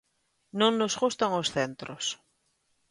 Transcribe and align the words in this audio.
Non 0.59 0.71
nos 0.79 0.97
gustan 1.01 1.31
os 1.41 1.47
centros. 1.55 2.05